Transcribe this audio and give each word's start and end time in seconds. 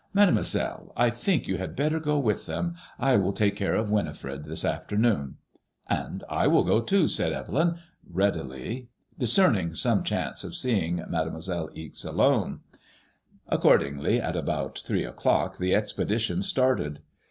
Mademoiselle, 0.15 0.91
I 0.97 1.11
think 1.11 1.47
you 1.47 1.57
had 1.59 1.75
better 1.75 1.99
go 1.99 2.17
with 2.17 2.47
them. 2.47 2.73
I 2.97 3.17
will 3.17 3.33
take 3.33 3.55
care 3.55 3.75
of 3.75 3.89
WiniiEred 3.91 4.45
this 4.45 4.65
after 4.65 4.97
noon." 4.97 5.37
And 5.87 6.23
I 6.27 6.47
will 6.47 6.63
go 6.63 6.81
too/* 6.81 7.07
said 7.07 7.31
Evelyn, 7.33 7.75
readily, 8.09 8.89
discerning 9.19 9.75
some 9.75 10.01
chance 10.01 10.43
of 10.43 10.55
seeing 10.55 11.03
Mademoiselle 11.07 11.69
Ixe 11.75 12.03
alone. 12.03 12.61
Accordingly, 13.47 14.19
at 14.19 14.35
about 14.35 14.79
three 14.79 15.05
o'clock, 15.05 15.59
the 15.59 15.75
expedition 15.75 16.41
started. 16.41 17.01